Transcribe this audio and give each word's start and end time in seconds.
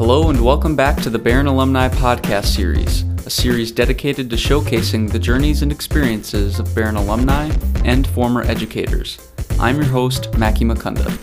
Hello, 0.00 0.30
and 0.30 0.40
welcome 0.40 0.74
back 0.74 0.96
to 1.02 1.10
the 1.10 1.18
Barron 1.18 1.46
Alumni 1.46 1.86
Podcast 1.90 2.46
Series, 2.46 3.02
a 3.26 3.28
series 3.28 3.70
dedicated 3.70 4.30
to 4.30 4.36
showcasing 4.36 5.12
the 5.12 5.18
journeys 5.18 5.60
and 5.60 5.70
experiences 5.70 6.58
of 6.58 6.74
Barron 6.74 6.96
alumni 6.96 7.50
and 7.84 8.06
former 8.06 8.40
educators. 8.44 9.18
I'm 9.58 9.76
your 9.76 9.84
host, 9.84 10.32
Mackie 10.38 10.64
McCunda. 10.64 11.14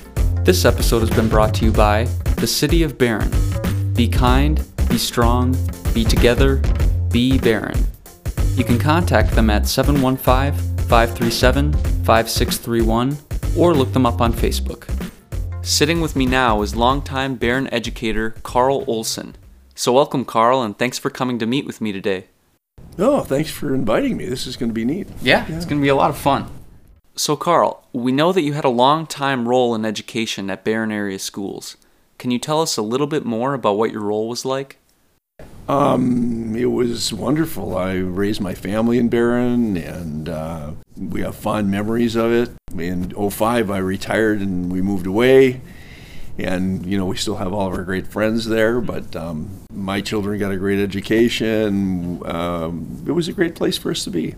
This 0.46 0.64
episode 0.64 1.00
has 1.00 1.10
been 1.10 1.28
brought 1.28 1.56
to 1.56 1.66
you 1.66 1.72
by 1.72 2.04
the 2.36 2.46
City 2.46 2.84
of 2.84 3.00
Barron. 3.00 3.32
Be 3.94 4.08
kind, 4.08 4.64
be 4.90 5.00
strong, 5.00 5.58
be 5.96 6.04
together, 6.04 6.58
be 7.10 7.40
Barron. 7.40 7.84
You 8.54 8.64
can 8.64 8.78
contact 8.78 9.32
them 9.32 9.50
at 9.50 9.68
715 9.68 10.54
537 10.88 11.74
5631 11.74 13.18
or 13.58 13.74
look 13.74 13.92
them 13.92 14.06
up 14.06 14.22
on 14.22 14.32
Facebook. 14.32 14.97
Sitting 15.68 16.00
with 16.00 16.16
me 16.16 16.26
now 16.26 16.62
is 16.62 16.78
longtime 16.78 17.36
Barron 17.36 17.68
educator 17.74 18.30
Carl 18.42 18.86
Olson. 18.88 19.36
So, 19.76 19.92
welcome, 19.92 20.24
Carl, 20.24 20.64
and 20.64 20.78
thanks 20.78 20.98
for 20.98 21.10
coming 21.10 21.38
to 21.40 21.46
meet 21.46 21.66
with 21.66 21.82
me 21.82 21.92
today. 21.92 22.28
Oh, 22.98 23.20
thanks 23.20 23.52
for 23.52 23.76
inviting 23.76 24.16
me. 24.16 24.28
This 24.28 24.48
is 24.48 24.56
going 24.56 24.70
to 24.70 24.74
be 24.74 24.86
neat. 24.86 25.10
Yeah, 25.22 25.46
it's 25.50 25.66
going 25.66 25.82
to 25.82 25.84
be 25.84 25.90
a 25.90 25.96
lot 25.96 26.10
of 26.10 26.18
fun. 26.18 26.50
So, 27.18 27.36
Carl, 27.36 27.86
we 27.92 28.14
know 28.14 28.32
that 28.32 28.44
you 28.44 28.54
had 28.54 28.64
a 28.64 28.70
long 28.70 29.06
time 29.08 29.46
role 29.46 29.76
in 29.76 29.84
education 29.84 30.50
at 30.50 30.64
Barron 30.64 30.90
area 30.90 31.20
schools. 31.20 31.76
Can 32.18 32.32
you 32.32 32.40
tell 32.40 32.62
us 32.62 32.78
a 32.78 32.82
little 32.82 33.06
bit 33.06 33.26
more 33.26 33.54
about 33.54 33.78
what 33.78 33.92
your 33.92 34.04
role 34.04 34.30
was 34.30 34.46
like? 34.46 34.78
Um, 35.68 36.56
it 36.56 36.66
was 36.66 37.12
wonderful. 37.14 37.78
I 37.78 37.96
raised 37.96 38.40
my 38.40 38.54
family 38.54 38.98
in 38.98 39.10
Barron, 39.10 39.76
and 39.76 40.30
uh, 40.30 40.72
we 40.96 41.22
have 41.22 41.36
fond 41.36 41.70
memories 41.70 42.16
of 42.16 42.32
it. 42.32 42.50
In 42.78 43.10
05, 43.12 43.70
I 43.70 43.78
retired 43.78 44.40
and 44.40 44.72
we 44.72 44.82
moved 44.82 45.06
away. 45.06 45.62
And, 46.38 46.86
you 46.86 46.98
know, 46.98 47.06
we 47.06 47.18
still 47.18 47.38
have 47.38 47.52
all 47.52 47.68
of 47.68 47.74
our 47.74 47.84
great 47.84 48.08
friends 48.08 48.46
there, 48.46 48.80
but 48.80 49.16
um, 49.16 49.50
my 49.72 50.02
children 50.02 50.40
got 50.40 50.52
a 50.52 50.58
great 50.58 50.80
education. 50.80 52.22
Um, 52.26 53.04
it 53.08 53.12
was 53.12 53.28
a 53.28 53.34
great 53.34 53.56
place 53.56 53.78
for 53.78 53.90
us 53.92 54.04
to 54.04 54.12
be. 54.12 54.36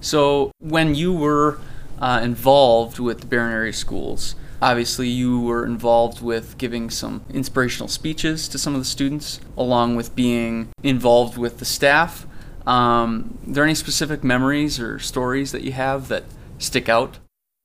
So, 0.00 0.52
when 0.60 0.94
you 0.94 1.12
were 1.12 1.58
uh, 1.98 2.20
involved 2.22 3.00
with 3.00 3.20
the 3.20 3.26
Barron 3.26 3.52
area 3.52 3.72
schools, 3.72 4.36
Obviously, 4.62 5.08
you 5.08 5.40
were 5.40 5.64
involved 5.64 6.20
with 6.20 6.58
giving 6.58 6.90
some 6.90 7.24
inspirational 7.32 7.88
speeches 7.88 8.46
to 8.48 8.58
some 8.58 8.74
of 8.74 8.80
the 8.80 8.84
students, 8.84 9.40
along 9.56 9.96
with 9.96 10.14
being 10.14 10.68
involved 10.82 11.38
with 11.38 11.58
the 11.58 11.64
staff. 11.64 12.26
Um, 12.66 13.38
are 13.46 13.52
there 13.52 13.64
any 13.64 13.74
specific 13.74 14.22
memories 14.22 14.78
or 14.78 14.98
stories 14.98 15.52
that 15.52 15.62
you 15.62 15.72
have 15.72 16.08
that 16.08 16.24
stick 16.58 16.90
out? 16.90 17.18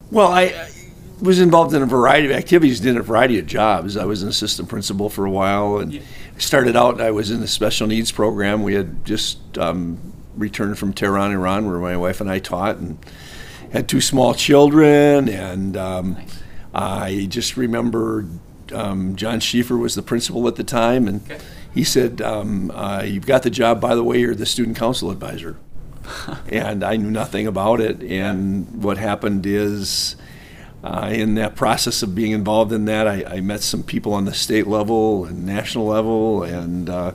Well, 0.09 0.31
I, 0.31 0.43
I 0.43 0.69
was 1.21 1.41
involved 1.41 1.73
in 1.73 1.81
a 1.81 1.85
variety 1.85 2.27
of 2.27 2.31
activities, 2.31 2.79
did 2.79 2.95
a 2.95 3.01
variety 3.01 3.39
of 3.39 3.45
jobs. 3.45 3.97
I 3.97 4.05
was 4.05 4.23
an 4.23 4.29
assistant 4.29 4.69
principal 4.69 5.09
for 5.09 5.25
a 5.25 5.31
while, 5.31 5.79
and 5.79 5.93
yeah. 5.93 6.01
started 6.37 6.77
out. 6.77 7.01
I 7.01 7.11
was 7.11 7.29
in 7.29 7.41
the 7.41 7.47
special 7.47 7.87
needs 7.87 8.13
program. 8.13 8.63
We 8.63 8.73
had 8.73 9.03
just 9.03 9.57
um, 9.57 10.13
returned 10.37 10.79
from 10.79 10.93
Tehran, 10.93 11.33
Iran, 11.33 11.65
where 11.65 11.77
my 11.77 11.97
wife 11.97 12.21
and 12.21 12.31
I 12.31 12.39
taught, 12.39 12.77
and 12.77 12.97
had 13.73 13.89
two 13.89 13.99
small 13.99 14.33
children, 14.33 15.27
and. 15.27 15.75
Um, 15.75 16.13
nice 16.13 16.44
I 16.75 17.27
just 17.29 17.55
remember 17.55 18.27
um, 18.73 19.15
John 19.15 19.39
Schieffer 19.39 19.79
was 19.79 19.95
the 19.95 20.01
principal 20.01 20.47
at 20.47 20.55
the 20.55 20.63
time, 20.63 21.07
and 21.07 21.23
okay. 21.31 21.43
he 21.73 21.83
said, 21.83 22.21
um, 22.21 22.69
uh, 22.71 23.03
"You've 23.05 23.25
got 23.25 23.43
the 23.43 23.49
job. 23.49 23.79
By 23.79 23.95
the 23.95 24.03
way, 24.03 24.19
you're 24.19 24.35
the 24.35 24.45
student 24.45 24.77
council 24.77 25.09
advisor." 25.09 25.57
and 26.49 26.83
I 26.83 26.97
knew 26.97 27.09
nothing 27.09 27.47
about 27.47 27.79
it. 27.79 28.03
And 28.03 28.83
what 28.83 28.97
happened 28.97 29.45
is, 29.45 30.15
uh, 30.83 31.09
in 31.11 31.35
that 31.35 31.55
process 31.55 32.03
of 32.03 32.13
being 32.13 32.31
involved 32.31 32.71
in 32.71 32.85
that, 32.85 33.07
I, 33.07 33.23
I, 33.23 33.41
met 33.41 33.61
some 33.61 33.81
people 33.81 34.13
on 34.13 34.25
the 34.25 34.33
state 34.33 34.67
level 34.67 35.25
and 35.25 35.45
national 35.45 35.85
level, 35.85 36.43
and 36.43 36.89
uh, 36.89 37.13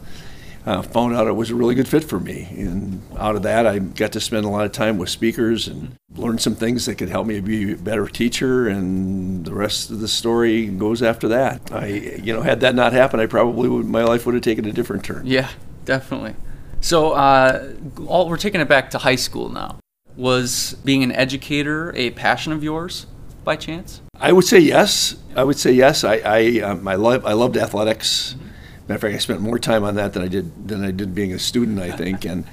uh, 0.71 0.83
found 0.83 1.15
out 1.15 1.27
it 1.27 1.33
was 1.33 1.51
a 1.51 1.55
really 1.55 1.75
good 1.75 1.89
fit 1.89 2.05
for 2.05 2.21
me. 2.21 2.49
And 2.57 3.03
out 3.19 3.35
of 3.35 3.43
that, 3.43 3.67
I 3.67 3.79
got 3.79 4.13
to 4.13 4.21
spend 4.21 4.45
a 4.45 4.49
lot 4.49 4.65
of 4.65 4.73
time 4.73 4.99
with 4.99 5.09
speakers 5.09 5.67
and 5.67 5.97
learn 6.15 6.39
some 6.39 6.55
things 6.55 6.87
that 6.87 6.97
could 6.97 7.09
help 7.09 7.27
me 7.27 7.41
be 7.41 7.73
a 7.73 7.77
better 7.77 8.07
teacher. 8.07 8.69
And 8.69 9.45
the 9.45 9.55
rest 9.55 9.91
of 9.91 10.01
the 10.01 10.09
story 10.09 10.67
goes 10.67 11.03
after 11.03 11.29
that. 11.29 11.73
I, 11.73 11.87
you 11.87 12.33
know, 12.33 12.43
had 12.43 12.61
that 12.61 12.75
not 12.75 12.93
happened, 12.93 13.21
I 13.21 13.27
probably 13.27 13.69
would, 13.69 13.87
my 13.87 14.05
life 14.05 14.27
would 14.27 14.35
have 14.35 14.45
taken 14.45 14.65
a 14.65 14.73
different 14.73 15.05
turn. 15.05 15.27
Yeah, 15.27 15.51
definitely. 15.85 16.35
So 16.81 17.13
uh, 17.13 17.73
all, 18.07 18.29
we're 18.29 18.37
taking 18.37 18.61
it 18.61 18.69
back 18.69 18.91
to 18.91 18.99
high 18.99 19.17
school 19.17 19.49
now. 19.49 19.79
Was 20.17 20.75
being 20.85 21.03
an 21.03 21.13
educator 21.13 21.93
a 21.97 22.11
passion 22.11 22.53
of 22.53 22.63
yours? 22.63 23.07
by 23.45 23.57
chance? 23.57 24.03
I 24.15 24.33
would 24.33 24.45
say 24.45 24.59
yes. 24.59 25.17
I 25.35 25.45
would 25.45 25.59
say 25.59 25.73
yes. 25.73 26.05
I 26.05 26.17
I, 26.17 26.61
um, 26.61 26.87
I 26.87 26.95
love 26.95 27.25
I 27.25 27.33
loved 27.33 27.57
athletics. 27.57 28.35
Mm-hmm. 28.35 28.50
Matter 28.91 29.07
of 29.07 29.13
fact, 29.13 29.15
I 29.15 29.19
spent 29.19 29.41
more 29.41 29.61
time 29.61 29.85
on 29.85 29.95
that 29.95 30.15
than 30.15 30.23
I 30.25 30.27
did 30.27 30.67
than 30.67 30.83
I 30.83 30.91
did 30.91 31.15
being 31.15 31.33
a 31.33 31.39
student. 31.39 31.79
I 31.79 31.93
think, 31.93 32.25
and 32.25 32.45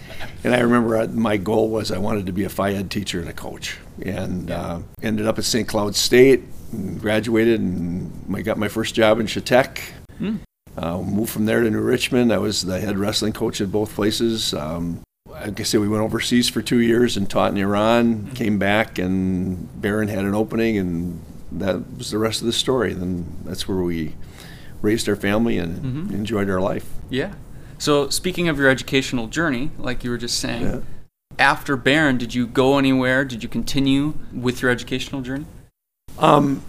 and 0.44 0.54
I 0.54 0.60
remember 0.60 1.08
my 1.08 1.36
goal 1.36 1.70
was 1.70 1.92
I 1.92 1.98
wanted 1.98 2.28
to 2.28 2.32
be 2.32 2.44
a 2.44 2.62
ed 2.62 2.92
teacher 2.92 3.20
and 3.20 3.28
a 3.28 3.34
coach, 3.34 3.80
and 4.04 4.52
uh, 4.52 4.82
ended 5.02 5.26
up 5.26 5.40
at 5.40 5.46
St. 5.46 5.68
Cloud 5.68 5.96
State, 5.96 6.44
and 6.72 7.02
graduated, 7.02 7.60
and 7.60 8.36
I 8.36 8.44
got 8.44 8.60
my 8.60 8.68
first 8.68 8.94
job 8.94 9.20
in 9.20 9.26
Chautauqua. 9.26 9.84
Hmm. 10.20 10.36
Uh, 10.78 11.02
moved 11.02 11.32
from 11.32 11.48
there 11.48 11.64
to 11.64 11.72
New 11.72 11.82
Richmond. 11.82 12.32
I 12.32 12.38
was 12.38 12.62
the 12.62 12.80
head 12.80 13.00
wrestling 13.00 13.34
coach 13.34 13.60
at 13.60 13.72
both 13.72 13.96
places. 13.96 14.54
Um, 14.54 15.02
like 15.28 15.60
I 15.60 15.64
said, 15.64 15.82
we 15.82 15.88
went 15.88 16.04
overseas 16.04 16.50
for 16.50 16.62
two 16.62 16.82
years 16.82 17.18
and 17.18 17.28
taught 17.28 17.52
in 17.52 17.58
Iran. 17.58 18.14
Hmm. 18.14 18.34
Came 18.36 18.60
back, 18.60 19.00
and 19.00 19.82
Barron 19.82 20.08
had 20.08 20.24
an 20.24 20.36
opening, 20.36 20.78
and 20.78 21.20
that 21.54 21.98
was 21.98 22.12
the 22.12 22.20
rest 22.20 22.42
of 22.42 22.46
the 22.46 22.54
story. 22.54 22.94
Then 22.94 23.26
that's 23.44 23.68
where 23.68 23.80
we 23.80 24.14
raised 24.82 25.08
our 25.10 25.16
family 25.16 25.58
and 25.58 25.78
mm-hmm. 25.78 26.14
enjoyed 26.14 26.50
our 26.50 26.62
life. 26.62 26.88
Yeah. 27.10 27.34
So 27.78 28.10
speaking 28.10 28.48
of 28.48 28.58
your 28.58 28.70
educational 28.70 29.28
journey, 29.28 29.72
like 29.78 30.04
you 30.04 30.10
were 30.10 30.18
just 30.18 30.40
saying, 30.40 30.64
yeah. 30.64 30.80
after 31.38 31.76
Barron, 31.76 32.18
did 32.18 32.34
you 32.34 32.48
go 32.48 32.78
anywhere? 32.78 33.24
Did 33.24 33.44
you 33.44 33.50
continue 33.50 34.16
with 34.34 34.62
your 34.62 34.72
educational 34.72 35.22
journey? 35.22 35.46
Um, 36.18 36.64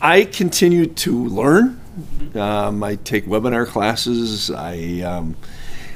I 0.00 0.24
continued 0.24 0.96
to 0.98 1.24
learn. 1.26 1.80
Mm-hmm. 1.98 2.38
Um, 2.38 2.82
I 2.82 2.96
take 2.96 3.26
webinar 3.26 3.66
classes. 3.66 4.50
I 4.50 5.00
um, 5.00 5.36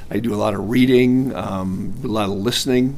I 0.09 0.19
do 0.19 0.33
a 0.33 0.37
lot 0.37 0.53
of 0.53 0.69
reading, 0.69 1.35
um, 1.35 1.93
a 2.03 2.07
lot 2.07 2.29
of 2.29 2.35
listening. 2.35 2.97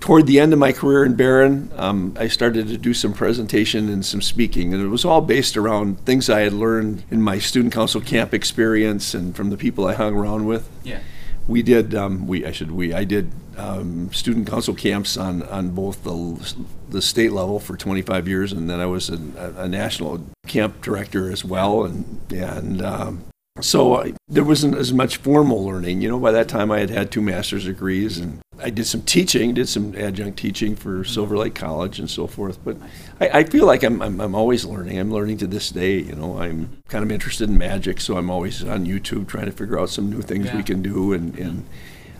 Toward 0.00 0.26
the 0.26 0.38
end 0.38 0.52
of 0.52 0.58
my 0.58 0.72
career 0.72 1.04
in 1.04 1.16
Barron, 1.16 1.70
um, 1.76 2.14
I 2.18 2.28
started 2.28 2.68
to 2.68 2.78
do 2.78 2.94
some 2.94 3.12
presentation 3.12 3.88
and 3.88 4.06
some 4.06 4.22
speaking, 4.22 4.72
and 4.72 4.82
it 4.82 4.88
was 4.88 5.04
all 5.04 5.20
based 5.20 5.56
around 5.56 6.04
things 6.04 6.30
I 6.30 6.40
had 6.40 6.52
learned 6.52 7.02
in 7.10 7.20
my 7.20 7.38
student 7.38 7.74
council 7.74 8.00
camp 8.00 8.32
experience 8.32 9.12
and 9.12 9.34
from 9.34 9.50
the 9.50 9.56
people 9.56 9.86
I 9.86 9.94
hung 9.94 10.14
around 10.14 10.46
with. 10.46 10.68
Yeah. 10.84 11.00
We 11.48 11.62
did. 11.62 11.94
Um, 11.94 12.26
we 12.26 12.44
I 12.44 12.52
should 12.52 12.70
we 12.70 12.92
I 12.92 13.04
did 13.04 13.32
um, 13.56 14.12
student 14.12 14.48
council 14.48 14.74
camps 14.74 15.16
on 15.16 15.42
on 15.44 15.70
both 15.70 16.04
the 16.04 16.54
the 16.90 17.02
state 17.02 17.32
level 17.32 17.58
for 17.58 17.76
25 17.76 18.28
years, 18.28 18.52
and 18.52 18.68
then 18.68 18.80
I 18.80 18.86
was 18.86 19.10
a, 19.10 19.18
a 19.56 19.68
national 19.68 20.24
camp 20.46 20.80
director 20.82 21.30
as 21.30 21.44
well, 21.44 21.84
and 21.84 22.20
and 22.30 22.82
um, 22.82 23.24
so 23.60 23.96
I, 23.96 24.12
there 24.28 24.44
wasn't 24.44 24.76
as 24.76 24.92
much 24.92 25.16
formal 25.16 25.64
learning. 25.64 26.02
You 26.02 26.10
know, 26.10 26.18
by 26.18 26.32
that 26.32 26.48
time 26.48 26.70
I 26.70 26.80
had 26.80 26.90
had 26.90 27.10
two 27.10 27.22
master's 27.22 27.64
degrees 27.64 28.18
and 28.18 28.40
I 28.60 28.70
did 28.70 28.86
some 28.86 29.02
teaching, 29.02 29.54
did 29.54 29.68
some 29.68 29.94
adjunct 29.96 30.38
teaching 30.38 30.74
for 30.74 31.04
Silver 31.04 31.36
Lake 31.36 31.54
College 31.54 31.98
and 31.98 32.10
so 32.10 32.26
forth. 32.26 32.58
But 32.64 32.76
I, 33.20 33.28
I 33.40 33.44
feel 33.44 33.66
like 33.66 33.82
I'm, 33.82 34.02
I'm, 34.02 34.20
I'm, 34.20 34.34
always 34.34 34.64
learning. 34.64 34.98
I'm 34.98 35.12
learning 35.12 35.38
to 35.38 35.46
this 35.46 35.70
day. 35.70 35.98
You 35.98 36.14
know, 36.14 36.38
I'm 36.38 36.82
kind 36.88 37.04
of 37.04 37.12
interested 37.12 37.48
in 37.48 37.58
magic, 37.58 38.00
so 38.00 38.16
I'm 38.16 38.30
always 38.30 38.64
on 38.64 38.86
YouTube 38.86 39.28
trying 39.28 39.46
to 39.46 39.52
figure 39.52 39.78
out 39.78 39.90
some 39.90 40.10
new 40.10 40.22
things 40.22 40.46
yeah. 40.46 40.56
we 40.56 40.62
can 40.62 40.82
do 40.82 41.12
and, 41.12 41.38
and 41.38 41.66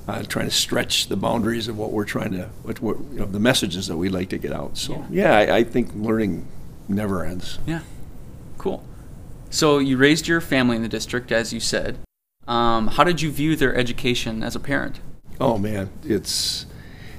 uh, 0.07 0.23
trying 0.23 0.47
to 0.47 0.55
stretch 0.55 1.09
the 1.09 1.17
boundaries 1.17 1.69
of 1.69 1.77
what 1.77 1.93
we're 1.93 2.05
trying 2.05 2.33
to, 2.33 2.51
what, 2.63 2.81
what 2.81 2.99
you 3.13 3.19
know, 3.19 3.27
the 3.27 3.41
messages 3.41 3.87
that 3.89 3.97
we 3.97 4.09
like 4.09 4.29
to 4.31 4.39
get 4.39 4.53
out. 4.53 4.79
So, 4.79 5.05
yeah, 5.11 5.45
yeah 5.45 5.53
I, 5.53 5.59
I 5.59 5.65
think 5.65 5.91
learning 5.95 6.47
never 6.89 7.25
ends. 7.25 7.59
Yeah, 7.67 7.81
cool. 8.57 8.85
So 9.51 9.79
you 9.79 9.97
raised 9.97 10.29
your 10.29 10.41
family 10.41 10.77
in 10.77 10.83
the 10.83 10.89
district, 10.89 11.33
as 11.33 11.53
you 11.53 11.61
said. 11.61 11.99
Um, 12.47 12.89
how 12.89 13.05
did 13.05 13.21
you 13.21 13.31
view 13.31 13.57
their 13.57 13.75
education 13.75 14.43
as 14.43 14.57
a 14.57 14.61
parent? 14.61 15.01
Oh 15.41 15.59
man, 15.59 15.91
it's. 16.05 16.67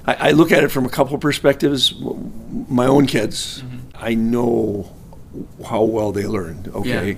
I, 0.06 0.30
I 0.30 0.32
look 0.32 0.52
at 0.52 0.64
it 0.64 0.70
from 0.70 0.86
a 0.86 0.90
couple 0.90 1.16
of 1.16 1.22
perspectives. 1.22 1.94
My 2.00 2.88
own 2.88 3.06
kids, 3.06 3.62
mm-hmm. 3.62 3.78
I 3.96 4.16
know 4.16 4.96
how 5.66 5.84
well 5.84 6.12
they 6.12 6.26
learned. 6.26 6.68
Okay. 6.70 7.12
Yeah. 7.12 7.18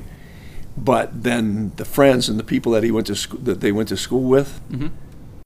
But 0.78 1.24
then 1.24 1.74
the 1.76 1.86
friends 1.86 2.30
and 2.30 2.40
the 2.40 2.44
people 2.44 2.72
that 2.74 2.84
he 2.84 2.92
went 2.92 3.08
to 3.08 3.16
school 3.16 3.40
that 3.42 3.60
they 3.62 3.72
went 3.72 3.90
to 3.90 3.98
school 3.98 4.24
with, 4.24 4.62
mm-hmm 4.70 4.88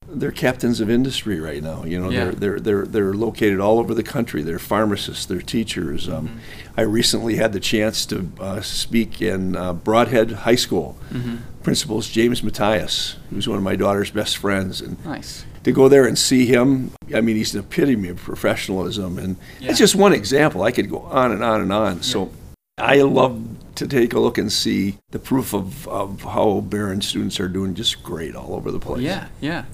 they're 0.07 0.31
captains 0.31 0.79
of 0.79 0.89
industry 0.89 1.39
right 1.39 1.61
now. 1.61 1.83
You 1.83 1.99
know, 1.99 2.09
yeah. 2.09 2.25
they're, 2.25 2.33
they're 2.33 2.59
they're 2.59 2.85
they're 2.85 3.13
located 3.13 3.59
all 3.59 3.79
over 3.79 3.93
the 3.93 4.03
country. 4.03 4.41
They're 4.43 4.59
pharmacists. 4.59 5.25
They're 5.25 5.41
teachers. 5.41 6.07
Um, 6.07 6.27
mm-hmm. 6.27 6.37
I 6.77 6.81
recently 6.81 7.35
had 7.35 7.53
the 7.53 7.59
chance 7.59 8.05
to 8.07 8.29
uh, 8.39 8.61
speak 8.61 9.21
in 9.21 9.55
uh, 9.55 9.73
Brodhead 9.73 10.31
High 10.31 10.55
School. 10.55 10.97
Mm-hmm. 11.09 11.37
Principal's 11.63 12.09
James 12.09 12.43
Matthias, 12.43 13.17
who's 13.31 13.47
one 13.47 13.57
of 13.57 13.63
my 13.63 13.75
daughter's 13.75 14.11
best 14.11 14.37
friends, 14.37 14.81
and 14.81 15.03
nice. 15.03 15.45
to 15.63 15.71
go 15.71 15.89
there 15.89 16.05
and 16.05 16.17
see 16.17 16.45
him. 16.45 16.91
I 17.13 17.21
mean, 17.21 17.35
he's 17.35 17.53
the 17.53 17.59
epitome 17.59 18.09
of 18.09 18.17
professionalism, 18.17 19.17
and 19.17 19.37
yeah. 19.59 19.71
it's 19.71 19.79
just 19.79 19.95
one 19.95 20.13
example. 20.13 20.61
I 20.61 20.71
could 20.71 20.89
go 20.89 20.99
on 20.99 21.31
and 21.31 21.43
on 21.43 21.61
and 21.61 21.73
on. 21.73 21.95
Yeah. 21.95 22.01
So 22.01 22.31
I 22.77 23.01
love 23.01 23.41
to 23.75 23.87
take 23.87 24.13
a 24.13 24.19
look 24.19 24.37
and 24.37 24.51
see 24.51 24.97
the 25.11 25.19
proof 25.19 25.53
of, 25.53 25.87
of 25.87 26.21
how 26.21 26.61
Barron 26.61 27.01
students 27.01 27.39
are 27.39 27.47
doing 27.47 27.73
just 27.73 28.03
great 28.03 28.35
all 28.35 28.53
over 28.53 28.71
the 28.71 28.79
place. 28.79 29.01
Yeah, 29.01 29.27
yeah. 29.41 29.65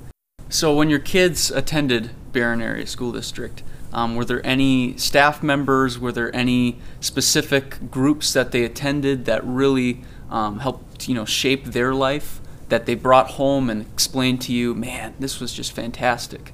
So 0.51 0.75
when 0.75 0.89
your 0.89 0.99
kids 0.99 1.49
attended 1.49 2.09
Barron 2.33 2.61
Area 2.61 2.85
School 2.85 3.13
District, 3.13 3.63
um, 3.93 4.17
were 4.17 4.25
there 4.25 4.45
any 4.45 4.97
staff 4.97 5.41
members? 5.41 5.97
Were 5.97 6.11
there 6.11 6.33
any 6.35 6.77
specific 6.99 7.89
groups 7.89 8.33
that 8.33 8.51
they 8.51 8.65
attended 8.65 9.23
that 9.25 9.45
really 9.45 10.01
um, 10.29 10.59
helped, 10.59 11.07
you 11.07 11.15
know, 11.15 11.23
shape 11.23 11.67
their 11.67 11.93
life? 11.93 12.41
That 12.67 12.85
they 12.85 12.95
brought 12.95 13.31
home 13.31 13.69
and 13.69 13.81
explained 13.81 14.41
to 14.41 14.53
you, 14.53 14.75
man, 14.75 15.13
this 15.19 15.39
was 15.39 15.53
just 15.53 15.71
fantastic. 15.71 16.53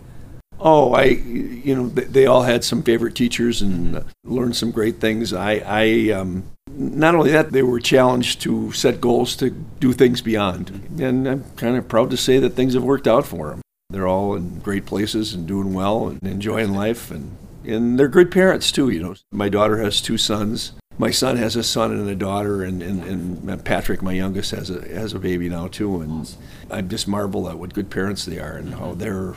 Oh, 0.60 0.94
I, 0.94 1.06
you 1.06 1.76
know, 1.76 1.88
they, 1.90 2.28
all 2.28 2.44
had 2.44 2.64
some 2.64 2.84
favorite 2.84 3.16
teachers 3.16 3.64
and 3.64 4.06
learned 4.24 4.56
some 4.56 4.70
great 4.70 5.00
things. 5.00 5.34
I, 5.34 5.64
I, 5.66 6.12
um, 6.12 6.44
not 6.70 7.16
only 7.16 7.32
that, 7.32 7.52
they 7.52 7.64
were 7.64 7.80
challenged 7.80 8.42
to 8.42 8.72
set 8.74 9.02
goals 9.02 9.36
to 9.38 9.50
do 9.50 9.92
things 9.92 10.22
beyond. 10.22 10.88
And 11.00 11.28
I'm 11.28 11.44
kind 11.56 11.78
of 11.78 11.88
proud 11.88 12.12
to 12.12 12.18
say 12.18 12.38
that 12.38 12.52
things 12.52 12.76
have 12.76 12.84
worked 12.84 13.08
out 13.08 13.26
for 13.26 13.50
them. 13.50 13.62
They're 13.98 14.08
all 14.08 14.36
in 14.36 14.60
great 14.60 14.86
places 14.86 15.34
and 15.34 15.48
doing 15.48 15.74
well 15.74 16.08
and 16.08 16.22
enjoying 16.22 16.76
life, 16.76 17.10
and 17.10 17.36
and 17.66 17.98
they're 17.98 18.08
good 18.08 18.30
parents 18.30 18.72
too. 18.72 18.92
You 18.92 19.02
know, 19.02 19.16
my 19.32 19.50
daughter 19.50 19.78
has 19.78 20.02
two 20.02 20.20
sons. 20.20 20.74
My 21.00 21.10
son 21.10 21.36
has 21.38 21.56
a 21.56 21.64
son 21.64 21.92
and 21.92 22.08
a 22.08 22.14
daughter, 22.14 22.62
and, 22.62 22.84
and, 22.84 23.04
and 23.04 23.66
Patrick, 23.66 24.04
my 24.04 24.14
youngest, 24.14 24.52
has 24.52 24.70
a 24.70 24.88
has 24.88 25.16
a 25.16 25.20
baby 25.20 25.50
now 25.50 25.68
too. 25.68 26.00
And 26.02 26.32
I 26.70 26.82
just 26.82 27.08
marvel 27.08 27.50
at 27.50 27.58
what 27.58 27.74
good 27.74 27.90
parents 27.90 28.24
they 28.24 28.38
are 28.38 28.54
and 28.54 28.76
how 28.76 28.94
they're 28.94 29.34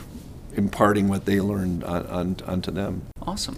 imparting 0.53 1.07
what 1.07 1.25
they 1.25 1.41
learned 1.41 1.83
on, 1.83 2.05
on 2.05 2.35
onto 2.45 2.69
them. 2.69 3.07
Awesome. 3.19 3.57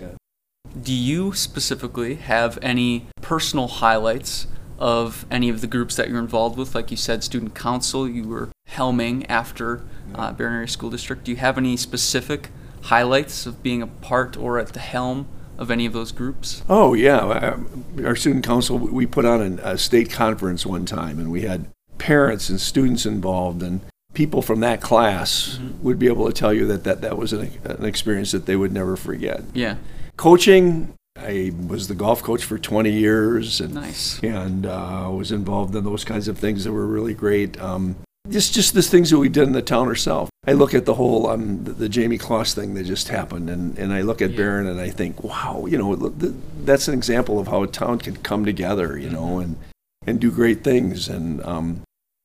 Do 0.81 0.93
you 0.93 1.33
specifically 1.33 2.15
have 2.15 2.57
any 2.61 3.07
personal 3.21 3.67
highlights 3.67 4.47
of 4.79 5.25
any 5.29 5.49
of 5.49 5.59
the 5.59 5.67
groups 5.67 5.97
that 5.97 6.07
you're 6.07 6.19
involved 6.19 6.57
with? 6.57 6.73
Like 6.73 6.91
you 6.91 6.97
said, 6.97 7.25
student 7.25 7.55
council, 7.55 8.07
you 8.07 8.25
were 8.25 8.51
helming 8.69 9.25
after 9.27 9.81
uh, 10.15 10.31
Barron 10.31 10.67
School 10.67 10.89
District. 10.89 11.23
Do 11.23 11.31
you 11.31 11.37
have 11.37 11.57
any 11.57 11.77
specific 11.77 12.49
highlights 12.83 13.45
of 13.45 13.63
being 13.63 13.81
a 13.81 13.87
part 13.87 14.37
or 14.37 14.59
at 14.59 14.73
the 14.73 14.79
helm 14.79 15.27
of 15.57 15.71
any 15.71 15.85
of 15.85 15.93
those 15.93 16.11
groups? 16.11 16.63
Oh 16.69 16.93
yeah, 16.93 17.17
uh, 17.17 17.59
our 18.05 18.15
student 18.15 18.45
council 18.45 18.77
we 18.77 19.05
put 19.05 19.25
on 19.25 19.59
a 19.59 19.77
state 19.77 20.11
conference 20.11 20.65
one 20.65 20.85
time, 20.85 21.19
and 21.19 21.31
we 21.31 21.41
had 21.41 21.67
parents 21.97 22.49
and 22.49 22.59
students 22.59 23.05
involved, 23.05 23.61
and 23.63 23.81
people 24.13 24.41
from 24.41 24.59
that 24.59 24.81
class 24.81 25.57
mm-hmm. 25.57 25.83
would 25.83 25.99
be 25.99 26.07
able 26.07 26.27
to 26.27 26.33
tell 26.33 26.53
you 26.53 26.65
that 26.67 26.83
that, 26.83 27.01
that 27.01 27.17
was 27.17 27.33
an, 27.33 27.51
an 27.63 27.85
experience 27.85 28.31
that 28.31 28.45
they 28.45 28.55
would 28.55 28.71
never 28.71 28.95
forget. 28.95 29.41
Yeah. 29.53 29.77
Coaching, 30.17 30.93
I 31.17 31.51
was 31.67 31.87
the 31.87 31.95
golf 31.95 32.21
coach 32.21 32.43
for 32.43 32.59
20 32.59 32.91
years, 32.91 33.61
and 33.61 33.73
nice. 33.73 34.21
and 34.21 34.65
uh, 34.65 35.09
was 35.11 35.31
involved 35.31 35.75
in 35.75 35.83
those 35.83 36.03
kinds 36.03 36.27
of 36.27 36.37
things 36.37 36.63
that 36.63 36.71
were 36.71 36.85
really 36.85 37.13
great. 37.13 37.59
Um, 37.59 37.95
just 38.29 38.53
just 38.53 38.73
the 38.73 38.81
things 38.81 39.09
that 39.09 39.17
we 39.17 39.29
did 39.29 39.43
in 39.43 39.51
the 39.51 39.61
town 39.61 39.87
herself. 39.87 40.29
I 40.45 40.53
look 40.53 40.73
at 40.73 40.85
the 40.85 40.93
whole 40.93 41.27
um, 41.27 41.63
the, 41.63 41.71
the, 41.71 41.89
Jayme 41.89 42.19
Closs 42.19 42.53
thing 42.53 42.73
that 42.73 42.85
just 42.85 43.07
happened, 43.07 43.49
and, 43.49 43.77
and 43.77 43.93
I 43.93 44.01
look 44.01 44.21
at 44.21 44.31
yeah. 44.31 44.37
Barron 44.37 44.67
and 44.67 44.79
I 44.79 44.89
think, 44.89 45.23
wow, 45.23 45.65
you 45.67 45.77
know, 45.77 45.95
that's 45.95 46.87
an 46.87 46.93
example 46.93 47.39
of 47.39 47.47
how 47.47 47.63
a 47.63 47.67
town 47.67 47.99
can 47.99 48.17
come 48.17 48.45
together, 48.45 48.97
you 48.97 49.09
know, 49.09 49.39
and 49.39 49.57
and 50.05 50.19
do 50.19 50.31
great 50.31 50.63
things. 50.63 51.07
And 51.07 51.43
um, 51.43 51.81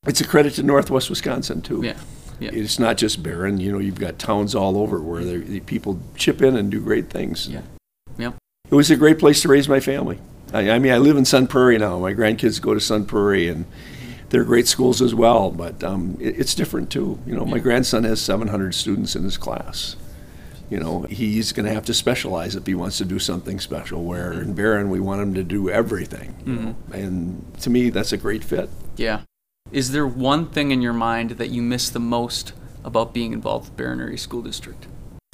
it's 0.06 0.20
a 0.20 0.26
credit 0.26 0.54
to 0.54 0.62
Northwest 0.62 1.10
Wisconsin 1.10 1.62
too. 1.62 1.82
Yeah. 1.84 1.98
Yeah. 2.40 2.50
It's 2.52 2.78
not 2.78 2.96
just 2.96 3.22
Barron. 3.22 3.58
You 3.58 3.72
know, 3.72 3.78
you've 3.78 3.98
got 3.98 4.18
towns 4.18 4.54
all 4.54 4.78
over 4.78 5.00
where 5.00 5.24
the 5.24 5.60
people 5.60 6.00
chip 6.16 6.40
in 6.40 6.56
and 6.56 6.70
do 6.70 6.80
great 6.80 7.10
things. 7.10 7.48
Yeah. 7.48 7.62
Yep. 8.16 8.36
It 8.70 8.74
was 8.74 8.90
a 8.90 8.96
great 8.96 9.18
place 9.18 9.42
to 9.42 9.48
raise 9.48 9.68
my 9.68 9.80
family. 9.80 10.20
I, 10.52 10.70
I 10.70 10.78
mean, 10.78 10.92
I 10.92 10.98
live 10.98 11.16
in 11.16 11.24
Sun 11.24 11.48
Prairie 11.48 11.78
now. 11.78 11.98
My 11.98 12.12
grandkids 12.12 12.60
go 12.60 12.74
to 12.74 12.80
Sun 12.80 13.06
Prairie, 13.06 13.48
and 13.48 13.64
they're 14.30 14.44
great 14.44 14.68
schools 14.68 15.00
as 15.00 15.14
well, 15.14 15.50
but 15.50 15.82
um, 15.82 16.16
it, 16.20 16.38
it's 16.38 16.54
different 16.54 16.90
too. 16.90 17.18
You 17.26 17.34
know, 17.34 17.44
my 17.44 17.58
grandson 17.58 18.04
has 18.04 18.20
700 18.20 18.74
students 18.74 19.16
in 19.16 19.24
his 19.24 19.36
class. 19.36 19.96
You 20.70 20.78
know, 20.78 21.02
he's 21.04 21.52
going 21.52 21.64
to 21.64 21.72
have 21.72 21.86
to 21.86 21.94
specialize 21.94 22.54
if 22.54 22.66
he 22.66 22.74
wants 22.74 22.98
to 22.98 23.06
do 23.06 23.18
something 23.18 23.58
special. 23.58 24.04
Where 24.04 24.32
in 24.32 24.52
Barron, 24.52 24.90
we 24.90 25.00
want 25.00 25.22
him 25.22 25.34
to 25.34 25.42
do 25.42 25.70
everything. 25.70 26.34
Mm-hmm. 26.44 26.92
And 26.92 27.60
to 27.60 27.70
me, 27.70 27.88
that's 27.88 28.12
a 28.12 28.18
great 28.18 28.44
fit. 28.44 28.68
Yeah. 28.96 29.22
Is 29.72 29.92
there 29.92 30.06
one 30.06 30.46
thing 30.46 30.70
in 30.70 30.82
your 30.82 30.92
mind 30.92 31.32
that 31.32 31.48
you 31.48 31.62
miss 31.62 31.88
the 31.88 32.00
most 32.00 32.52
about 32.84 33.14
being 33.14 33.32
involved 33.32 33.70
with 33.70 33.76
Barron 33.76 34.00
Area 34.00 34.18
School 34.18 34.42
District? 34.42 34.86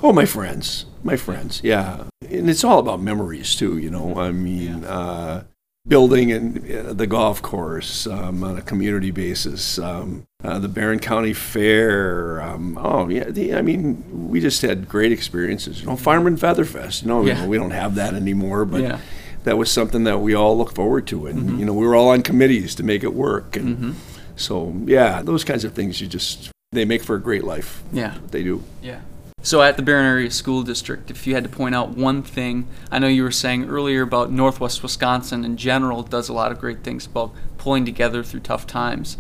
Oh, 0.03 0.13
my 0.13 0.27
friends, 0.27 0.87
my 1.03 1.17
friends, 1.17 1.61
yeah, 1.65 2.05
and 2.29 2.51
it's 2.51 2.65
all 2.65 2.79
about 2.79 3.01
memories 3.01 3.55
too. 3.55 3.79
You 3.79 3.91
know, 3.91 4.19
I 4.19 4.33
mean, 4.33 4.83
yeah. 4.83 4.89
uh, 4.89 5.43
building 5.87 6.33
and 6.33 6.71
uh, 6.71 6.93
the 6.93 7.07
golf 7.07 7.43
course 7.43 8.07
um, 8.07 8.43
on 8.43 8.57
a 8.57 8.63
community 8.63 9.11
basis. 9.11 9.79
Um, 9.79 10.27
uh, 10.43 10.59
the 10.59 10.69
Barron 10.69 10.99
County 10.99 11.33
Fair. 11.33 12.41
Um, 12.43 12.79
oh 12.79 13.09
yeah, 13.09 13.25
the, 13.25 13.55
I 13.55 13.63
mean, 13.63 14.29
we 14.29 14.41
just 14.41 14.63
had 14.63 14.89
great 14.89 15.13
experiences. 15.13 15.81
You 15.81 15.87
know, 15.87 15.97
Fireman 15.97 16.37
Featherfest. 16.37 17.03
You 17.03 17.09
know, 17.09 17.25
yeah. 17.25 17.47
we 17.47 17.57
don't 17.57 17.71
have 17.71 17.95
that 17.97 18.15
anymore, 18.15 18.65
but 18.65 18.83
yeah. 18.83 19.01
that 19.45 19.57
was 19.57 19.71
something 19.71 20.05
that 20.05 20.19
we 20.19 20.35
all 20.35 20.57
look 20.57 20.75
forward 20.75 21.07
to, 21.09 21.27
and 21.27 21.39
mm-hmm. 21.39 21.59
you 21.59 21.65
know, 21.65 21.75
we 21.75 21.87
were 21.87 21.95
all 21.95 22.09
on 22.09 22.23
committees 22.23 22.75
to 22.77 22.83
make 22.83 23.03
it 23.03 23.15
work. 23.15 23.57
And 23.57 23.77
mm-hmm. 23.77 23.93
so, 24.37 24.75
yeah, 24.85 25.23
those 25.23 25.45
kinds 25.45 25.65
of 25.65 25.73
things 25.73 26.01
you 26.01 26.07
just 26.07 26.51
they 26.73 26.85
make 26.85 27.03
for 27.03 27.15
a 27.15 27.21
great 27.21 27.45
life. 27.45 27.83
Yeah, 27.93 28.19
they 28.31 28.43
do. 28.43 28.63
Yeah. 28.83 29.01
So, 29.45 29.61
at 29.61 29.77
the 29.77 29.83
Barron 29.83 30.07
Area 30.07 30.31
School 30.31 30.63
District, 30.63 31.11
if 31.11 31.27
you 31.27 31.35
had 31.35 31.45
to 31.45 31.51
point 31.51 31.75
out 31.75 31.91
one 31.91 32.23
thing, 32.23 32.67
I 32.91 32.99
know 32.99 33.09
you 33.09 33.23
were 33.23 33.31
saying 33.31 33.69
earlier 33.69 34.01
about 34.01 34.33
Northwest 34.33 34.83
Wisconsin 34.83 35.45
in 35.45 35.59
general 35.59 36.03
does 36.03 36.31
a 36.31 36.33
lot 36.33 36.51
of 36.51 36.59
great 36.59 36.83
things 36.83 37.05
about 37.05 37.31
pulling 37.59 37.85
together 37.85 38.23
through 38.25 38.41
tough 38.41 38.67
times. 38.67 39.19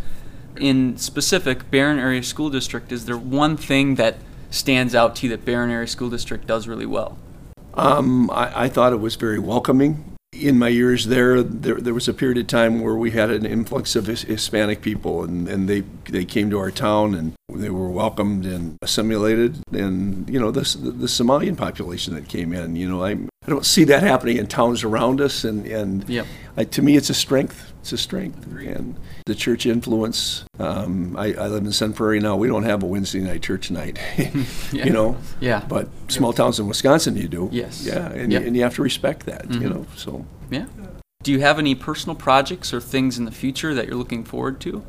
In 0.56 0.96
specific, 0.96 1.70
Barron 1.70 1.98
Area 1.98 2.22
School 2.22 2.48
District, 2.48 2.90
is 2.90 3.04
there 3.04 3.18
one 3.18 3.58
thing 3.58 3.96
that 3.96 4.16
stands 4.50 4.94
out 4.94 5.14
to 5.16 5.26
you 5.26 5.36
that 5.36 5.44
Barron 5.44 5.70
Area 5.70 5.86
School 5.86 6.08
District 6.08 6.46
does 6.46 6.66
really 6.66 6.86
well? 6.86 7.18
Um, 7.74 8.30
I, 8.30 8.64
I 8.64 8.68
thought 8.70 8.94
it 8.94 9.00
was 9.00 9.16
very 9.16 9.38
welcoming 9.38 10.13
in 10.34 10.58
my 10.58 10.68
years 10.68 11.06
there, 11.06 11.42
there, 11.42 11.76
there 11.76 11.94
was 11.94 12.08
a 12.08 12.14
period 12.14 12.38
of 12.38 12.46
time 12.46 12.80
where 12.80 12.94
we 12.94 13.12
had 13.12 13.30
an 13.30 13.46
influx 13.46 13.96
of 13.96 14.06
Hispanic 14.06 14.82
people, 14.82 15.24
and, 15.24 15.48
and 15.48 15.68
they 15.68 15.84
they 16.08 16.24
came 16.24 16.50
to 16.50 16.58
our 16.58 16.70
town 16.70 17.14
and 17.14 17.34
they 17.52 17.70
were 17.70 17.88
welcomed 17.88 18.44
and 18.44 18.76
assimilated. 18.82 19.62
And 19.72 20.28
you 20.28 20.40
know, 20.40 20.50
the, 20.50 20.60
the 20.60 21.06
Somalian 21.06 21.56
population 21.56 22.14
that 22.14 22.28
came 22.28 22.52
in. 22.52 22.76
You 22.76 22.88
know, 22.88 23.04
I 23.04 23.16
I 23.46 23.50
don't 23.50 23.66
see 23.66 23.84
that 23.84 24.02
happening 24.02 24.38
in 24.38 24.46
towns 24.46 24.84
around 24.84 25.20
us, 25.20 25.44
and 25.44 25.66
and 25.66 26.08
yep. 26.08 26.26
I, 26.56 26.64
to 26.64 26.82
me, 26.82 26.96
it's 26.96 27.10
a 27.10 27.14
strength. 27.14 27.72
It's 27.80 27.92
a 27.92 27.98
strength, 27.98 28.46
and 28.46 28.96
the 29.26 29.34
church 29.34 29.66
influence. 29.66 30.44
Um, 30.58 31.14
I, 31.16 31.34
I, 31.34 31.48
live 31.48 31.64
in 31.64 31.72
Sun 31.72 31.92
Prairie 31.92 32.20
now. 32.20 32.36
We 32.36 32.48
don't 32.48 32.62
have 32.62 32.82
a 32.82 32.86
Wednesday 32.86 33.20
night 33.20 33.42
church 33.42 33.70
night, 33.70 33.98
yeah. 34.16 34.84
you 34.86 34.90
know. 34.90 35.18
Yeah. 35.40 35.62
But 35.68 35.88
small 36.08 36.32
towns 36.32 36.58
in 36.58 36.66
Wisconsin, 36.66 37.16
you 37.16 37.28
do. 37.28 37.50
Yes. 37.52 37.84
Yeah, 37.84 38.10
and, 38.12 38.32
yep. 38.32 38.42
you, 38.42 38.46
and 38.48 38.56
you 38.56 38.62
have 38.62 38.74
to 38.76 38.82
respect 38.82 39.26
that, 39.26 39.46
mm-hmm. 39.48 39.62
you 39.62 39.68
know. 39.68 39.86
So. 39.96 40.24
Yeah. 40.50 40.66
Do 41.22 41.32
you 41.32 41.40
have 41.40 41.58
any 41.58 41.74
personal 41.74 42.16
projects 42.16 42.72
or 42.72 42.80
things 42.80 43.18
in 43.18 43.24
the 43.24 43.32
future 43.32 43.74
that 43.74 43.86
you're 43.86 43.96
looking 43.96 44.24
forward 44.24 44.60
to? 44.62 44.84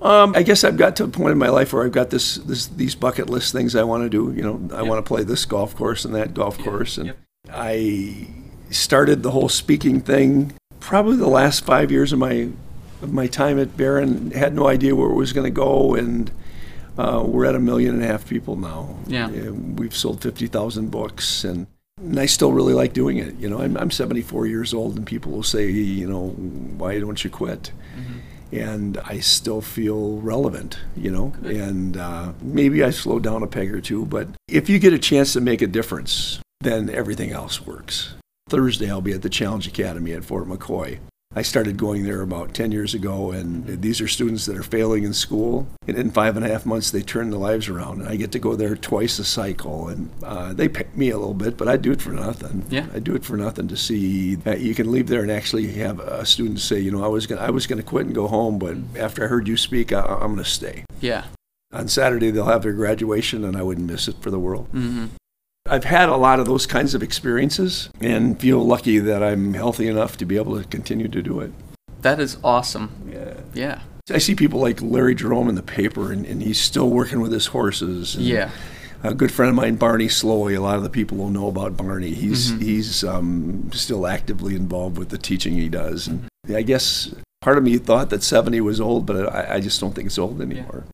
Um, 0.00 0.34
I 0.36 0.42
guess 0.42 0.62
I've 0.62 0.76
got 0.76 0.94
to 0.96 1.04
a 1.04 1.08
point 1.08 1.32
in 1.32 1.38
my 1.38 1.48
life 1.48 1.72
where 1.72 1.84
I've 1.84 1.92
got 1.92 2.10
this, 2.10 2.36
this 2.36 2.66
these 2.68 2.94
bucket 2.94 3.28
list 3.28 3.52
things 3.52 3.74
I 3.74 3.82
want 3.82 4.04
to 4.04 4.08
do. 4.08 4.32
You 4.36 4.42
know, 4.42 4.68
I 4.72 4.80
yep. 4.80 4.88
want 4.88 5.04
to 5.04 5.08
play 5.08 5.24
this 5.24 5.44
golf 5.44 5.74
course 5.74 6.04
and 6.04 6.14
that 6.14 6.34
golf 6.34 6.58
course, 6.58 6.98
and 6.98 7.14
I 7.52 8.28
started 8.70 9.22
the 9.22 9.30
whole 9.30 9.48
speaking 9.48 10.00
thing 10.00 10.52
probably 10.80 11.16
the 11.16 11.28
last 11.28 11.64
five 11.64 11.90
years 11.90 12.12
of 12.12 12.18
my 12.18 12.48
of 13.02 13.12
my 13.12 13.26
time 13.26 13.58
at 13.58 13.76
Barron. 13.76 14.30
Had 14.30 14.54
no 14.54 14.66
idea 14.66 14.94
where 14.94 15.10
it 15.10 15.14
was 15.14 15.32
going 15.32 15.44
to 15.44 15.50
go, 15.50 15.94
and 15.94 16.30
uh, 16.96 17.22
we're 17.26 17.44
at 17.44 17.54
a 17.54 17.60
million 17.60 17.94
and 17.94 18.02
a 18.02 18.06
half 18.06 18.26
people 18.26 18.56
now. 18.56 18.96
Yeah, 19.06 19.28
we've 19.50 19.94
sold 19.94 20.22
fifty 20.22 20.46
thousand 20.46 20.90
books, 20.90 21.44
and, 21.44 21.66
and 21.98 22.18
I 22.18 22.26
still 22.26 22.52
really 22.52 22.74
like 22.74 22.94
doing 22.94 23.18
it. 23.18 23.34
You 23.36 23.50
know, 23.50 23.60
I'm, 23.60 23.76
I'm 23.76 23.90
74 23.90 24.46
years 24.46 24.72
old, 24.72 24.96
and 24.96 25.06
people 25.06 25.32
will 25.32 25.42
say, 25.42 25.68
you 25.70 26.08
know, 26.08 26.28
why 26.28 26.98
don't 26.98 27.22
you 27.22 27.30
quit? 27.30 27.72
Mm-hmm 27.96 28.18
and 28.50 28.96
I 29.04 29.20
still 29.20 29.60
feel 29.60 30.22
relevant, 30.22 30.78
you 30.96 31.10
know. 31.10 31.34
Good. 31.42 31.56
And 31.56 31.96
uh, 31.98 32.32
maybe 32.40 32.82
I 32.82 32.88
slow 32.88 33.18
down 33.18 33.42
a 33.42 33.46
peg 33.46 33.70
or 33.70 33.82
two, 33.82 34.06
but 34.06 34.28
if 34.48 34.70
you 34.70 34.78
get 34.78 34.94
a 34.94 34.98
chance 34.98 35.34
to 35.34 35.42
make 35.42 35.60
a 35.60 35.66
difference, 35.66 36.40
then 36.60 36.90
everything 36.90 37.30
else 37.30 37.66
works. 37.66 38.14
Thursday, 38.48 38.90
I'll 38.90 39.00
be 39.00 39.12
at 39.12 39.22
the 39.22 39.28
Challenge 39.28 39.66
Academy 39.66 40.12
at 40.12 40.24
Fort 40.24 40.46
McCoy. 40.46 40.98
I 41.36 41.42
started 41.42 41.76
going 41.76 42.04
there 42.04 42.22
about 42.22 42.54
10 42.54 42.72
years 42.72 42.94
ago, 42.94 43.30
and 43.32 43.82
these 43.82 44.00
are 44.00 44.08
students 44.08 44.46
that 44.46 44.56
are 44.56 44.62
failing 44.62 45.04
in 45.04 45.12
school. 45.12 45.68
And 45.86 45.96
in 45.96 46.10
five 46.10 46.36
and 46.36 46.44
a 46.44 46.48
half 46.48 46.64
months, 46.64 46.90
they 46.90 47.02
turn 47.02 47.30
their 47.30 47.38
lives 47.38 47.68
around. 47.68 48.00
And 48.00 48.08
I 48.08 48.16
get 48.16 48.32
to 48.32 48.38
go 48.38 48.56
there 48.56 48.74
twice 48.74 49.18
a 49.18 49.24
cycle. 49.24 49.88
And 49.88 50.10
uh, 50.24 50.54
they 50.54 50.68
pay 50.68 50.86
me 50.94 51.10
a 51.10 51.18
little 51.18 51.34
bit, 51.34 51.58
but 51.58 51.68
I 51.68 51.76
do 51.76 51.92
it 51.92 52.00
for 52.00 52.10
nothing. 52.10 52.64
Yeah. 52.70 52.86
I 52.94 52.98
do 52.98 53.14
it 53.14 53.24
for 53.24 53.36
nothing 53.36 53.68
to 53.68 53.76
see 53.76 54.36
that 54.36 54.60
you 54.60 54.74
can 54.74 54.90
leave 54.90 55.08
there 55.08 55.20
and 55.20 55.30
actually 55.30 55.70
have 55.74 56.00
a 56.00 56.24
student 56.24 56.60
say, 56.60 56.80
you 56.80 56.90
know, 56.90 57.04
I 57.04 57.08
was 57.08 57.26
gonna, 57.26 57.42
I 57.42 57.50
was 57.50 57.66
going 57.66 57.80
to 57.80 57.86
quit 57.86 58.06
and 58.06 58.14
go 58.14 58.26
home, 58.26 58.58
but 58.58 58.76
after 58.98 59.22
I 59.22 59.28
heard 59.28 59.46
you 59.46 59.58
speak, 59.58 59.92
I, 59.92 60.00
am 60.00 60.32
going 60.32 60.36
to 60.38 60.44
stay. 60.44 60.86
Yeah. 61.02 61.26
On 61.72 61.88
Saturday, 61.88 62.30
they'll 62.30 62.46
have 62.46 62.62
their 62.62 62.72
graduation, 62.72 63.44
and 63.44 63.54
I 63.54 63.62
wouldn't 63.62 63.86
miss 63.86 64.08
it 64.08 64.16
for 64.22 64.30
the 64.30 64.38
world. 64.38 64.68
Mm-hmm. 64.72 65.06
I've 65.68 65.84
had 65.84 66.08
a 66.08 66.16
lot 66.16 66.40
of 66.40 66.46
those 66.46 66.66
kinds 66.66 66.94
of 66.94 67.02
experiences 67.02 67.90
and 68.00 68.38
feel 68.40 68.64
lucky 68.64 68.98
that 68.98 69.22
I'm 69.22 69.54
healthy 69.54 69.88
enough 69.88 70.16
to 70.18 70.24
be 70.24 70.36
able 70.36 70.60
to 70.60 70.66
continue 70.68 71.08
to 71.08 71.22
do 71.22 71.40
it. 71.40 71.52
That 72.02 72.20
is 72.20 72.38
awesome. 72.42 72.90
Yeah. 73.10 73.34
Yeah. 73.54 73.80
I 74.10 74.18
see 74.18 74.34
people 74.34 74.60
like 74.60 74.80
Larry 74.80 75.14
Jerome 75.14 75.48
in 75.48 75.54
the 75.54 75.62
paper, 75.62 76.12
and, 76.12 76.24
and 76.24 76.42
he's 76.42 76.60
still 76.60 76.88
working 76.88 77.20
with 77.20 77.32
his 77.32 77.46
horses. 77.46 78.16
Yeah. 78.16 78.50
A 79.02 79.14
good 79.14 79.30
friend 79.30 79.50
of 79.50 79.54
mine, 79.54 79.76
Barney 79.76 80.08
Slowey. 80.08 80.56
A 80.56 80.60
lot 80.60 80.76
of 80.76 80.82
the 80.82 80.90
people 80.90 81.18
will 81.18 81.28
know 81.28 81.48
about 81.48 81.76
Barney. 81.76 82.14
He's 82.14 82.50
he's 82.58 83.04
um, 83.04 83.70
still 83.72 84.06
actively 84.06 84.56
involved 84.56 84.98
with 84.98 85.10
the 85.10 85.18
teaching 85.18 85.54
he 85.54 85.68
does. 85.68 86.08
And 86.08 86.28
I 86.52 86.62
guess 86.62 87.14
part 87.40 87.58
of 87.58 87.64
me 87.64 87.78
thought 87.78 88.10
that 88.10 88.22
70 88.24 88.60
was 88.60 88.80
old, 88.80 89.06
but 89.06 89.32
I, 89.32 89.56
I 89.56 89.60
just 89.60 89.80
don't 89.80 89.94
think 89.94 90.06
it's 90.06 90.18
old 90.18 90.40
anymore. 90.40 90.84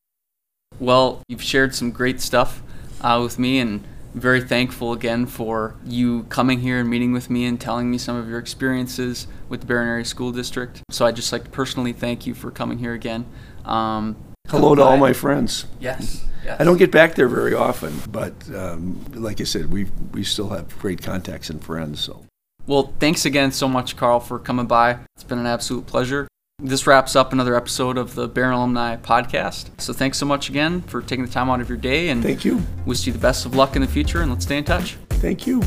Well, 0.79 1.23
you've 1.29 1.43
shared 1.43 1.75
some 1.75 1.93
great 1.93 2.21
stuff 2.21 2.63
uh, 3.01 3.21
with 3.23 3.39
me, 3.39 3.59
and 3.59 3.85
very 4.15 4.41
thankful 4.41 4.93
again 4.93 5.27
for 5.27 5.75
you 5.85 6.23
coming 6.25 6.61
here 6.61 6.81
and 6.81 6.89
meeting 6.89 7.13
with 7.13 7.29
me 7.29 7.45
and 7.45 7.61
telling 7.61 7.91
me 7.91 7.99
some 7.99 8.17
of 8.17 8.29
your 8.29 8.39
experiences 8.39 9.27
with 9.49 9.61
the 9.61 9.67
Barron 9.67 9.89
Area 9.89 10.05
School 10.05 10.33
District. 10.33 10.83
So 10.91 11.05
I'd 11.05 11.17
just 11.17 11.33
like 11.33 11.45
to 11.45 11.51
personally 11.51 11.93
thank 11.93 12.27
you 12.27 12.35
for 12.35 12.51
coming 12.51 12.79
here 12.79 12.95
again. 12.95 13.27
Um, 13.65 14.17
Hello 14.49 14.75
to 14.75 14.83
all 14.83 14.97
my 14.97 15.13
friends. 15.13 15.67
Yes. 15.81 16.25
yes. 16.45 16.61
I 16.61 16.65
don't 16.65 16.77
get 16.77 16.91
back 16.91 17.15
there 17.15 17.29
very 17.29 17.55
often, 17.55 18.01
but 18.11 18.35
um, 18.55 19.05
like 19.15 19.41
I 19.41 19.45
said, 19.45 19.73
we 19.73 19.87
we 20.13 20.23
still 20.23 20.51
have 20.51 20.79
great 20.79 21.03
contacts 21.03 21.51
and 21.51 21.65
friends. 21.65 22.01
So 22.01 22.25
Well, 22.67 22.93
thanks 23.01 23.25
again 23.25 23.53
so 23.53 23.69
much, 23.69 23.97
Carl, 23.97 24.21
for 24.21 24.39
coming 24.39 24.67
by. 24.67 24.99
It's 25.17 25.25
been 25.25 25.39
an 25.39 25.47
absolute 25.47 25.87
pleasure. 25.87 26.29
This 26.63 26.87
wraps 26.87 27.17
up 27.17 27.33
another 27.33 27.57
episode 27.57 27.99
of 27.99 28.15
the 28.15 28.29
Barron 28.29 28.55
Alumni 28.55 28.95
Podcast. 28.95 29.81
So 29.81 29.93
thanks 29.93 30.19
so 30.19 30.25
much 30.25 30.49
again 30.49 30.83
for 30.83 31.03
taking 31.03 31.25
the 31.25 31.31
time 31.31 31.51
out 31.51 31.61
of 31.61 31.69
your 31.69 31.77
day 31.77 32.11
and 32.11 32.23
thank 32.23 32.45
you, 32.45 32.63
wish 32.87 33.09
you 33.09 33.13
the 33.13 33.19
best 33.19 33.45
of 33.45 33.57
luck 33.57 33.75
in 33.75 33.83
the 33.83 33.89
future 33.89 34.23
and 34.23 34.31
let's 34.31 34.45
stay 34.45 34.59
in 34.59 34.63
touch. 34.65 34.97
thank 35.11 35.49
you. 35.49 35.63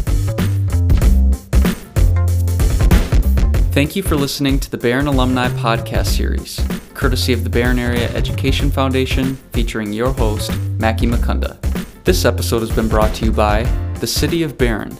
Thank 3.74 3.98
you 3.98 4.01
for 4.01 4.15
listening 4.15 4.62
to 4.62 4.72
the 4.72 4.77
Barron 4.77 5.08
Alumni 5.08 5.50
Podcast 5.50 6.08
Series, 6.08 6.65
courtesy 6.94 7.34
of 7.34 7.44
the 7.44 7.50
Barron 7.50 7.79
Area 7.79 8.10
Education 8.12 8.72
Foundation, 8.72 9.36
featuring 9.51 9.91
your 9.91 10.13
host, 10.13 10.58
Mackie 10.79 11.06
McCunda. 11.06 11.60
This 12.06 12.24
episode 12.24 12.62
has 12.62 12.72
been 12.72 12.88
brought 12.88 13.13
to 13.15 13.25
you 13.25 13.34
by 13.34 13.63
the 14.00 14.08
City 14.08 14.41
of 14.41 14.58
Barron. 14.58 14.98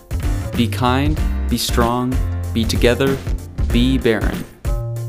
Be 0.58 0.68
kind, 0.68 1.18
be 1.50 1.58
strong, 1.58 2.14
be 2.54 2.66
together, 2.66 3.18
be 3.72 3.98
Barron. 3.98 4.37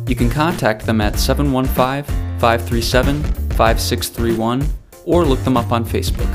You 0.08 0.16
can 0.16 0.30
contact 0.30 0.86
them 0.86 1.02
at 1.02 1.18
715 1.18 2.04
537 2.40 3.22
5631 3.22 4.66
or 5.04 5.24
look 5.24 5.40
them 5.40 5.58
up 5.58 5.70
on 5.70 5.84
Facebook. 5.84 6.30